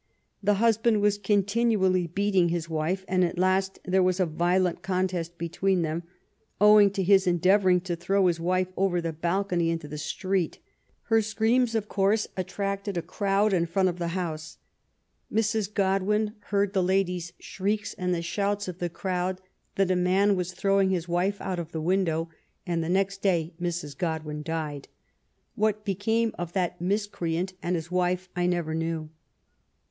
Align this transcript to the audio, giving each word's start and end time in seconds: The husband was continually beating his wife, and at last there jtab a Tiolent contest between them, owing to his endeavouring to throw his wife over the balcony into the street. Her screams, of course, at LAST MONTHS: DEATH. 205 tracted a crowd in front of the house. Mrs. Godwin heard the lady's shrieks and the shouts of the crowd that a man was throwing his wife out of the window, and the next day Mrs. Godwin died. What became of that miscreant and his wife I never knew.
The 0.41 0.55
husband 0.55 0.99
was 0.99 1.19
continually 1.19 2.07
beating 2.07 2.49
his 2.49 2.67
wife, 2.67 3.05
and 3.07 3.23
at 3.23 3.37
last 3.37 3.77
there 3.85 4.01
jtab 4.01 4.21
a 4.21 4.27
Tiolent 4.33 4.81
contest 4.81 5.37
between 5.37 5.83
them, 5.83 6.01
owing 6.59 6.89
to 6.93 7.03
his 7.03 7.27
endeavouring 7.27 7.81
to 7.81 7.95
throw 7.95 8.25
his 8.25 8.39
wife 8.39 8.69
over 8.75 8.99
the 8.99 9.13
balcony 9.13 9.69
into 9.69 9.87
the 9.87 9.99
street. 9.99 10.57
Her 11.03 11.21
screams, 11.21 11.75
of 11.75 11.87
course, 11.87 12.25
at 12.25 12.29
LAST 12.29 12.37
MONTHS: 12.37 12.55
DEATH. 12.55 12.55
205 12.55 12.55
tracted 12.95 12.97
a 12.97 13.05
crowd 13.07 13.53
in 13.53 13.67
front 13.67 13.89
of 13.89 13.99
the 13.99 14.15
house. 14.19 14.57
Mrs. 15.31 15.71
Godwin 15.71 16.33
heard 16.45 16.73
the 16.73 16.81
lady's 16.81 17.33
shrieks 17.37 17.93
and 17.93 18.11
the 18.11 18.23
shouts 18.23 18.67
of 18.67 18.79
the 18.79 18.89
crowd 18.89 19.39
that 19.75 19.91
a 19.91 19.95
man 19.95 20.35
was 20.35 20.51
throwing 20.53 20.89
his 20.89 21.07
wife 21.07 21.39
out 21.39 21.59
of 21.59 21.71
the 21.71 21.79
window, 21.79 22.27
and 22.65 22.83
the 22.83 22.89
next 22.89 23.21
day 23.21 23.53
Mrs. 23.61 23.95
Godwin 23.95 24.41
died. 24.41 24.87
What 25.53 25.85
became 25.85 26.33
of 26.39 26.53
that 26.53 26.81
miscreant 26.81 27.53
and 27.61 27.75
his 27.75 27.91
wife 27.91 28.29
I 28.35 28.47
never 28.47 28.73
knew. 28.73 29.11